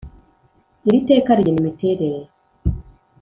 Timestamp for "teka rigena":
1.09-1.59